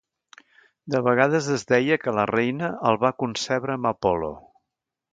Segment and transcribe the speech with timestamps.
[0.95, 4.35] De vegades es deia que la reina el va concebre amb Apol·lo.